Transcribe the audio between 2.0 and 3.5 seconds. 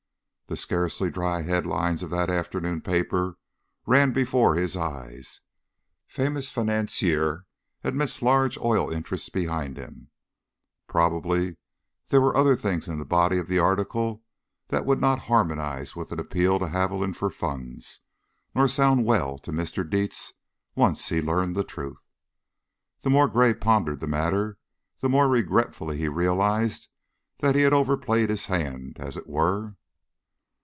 of that afternoon paper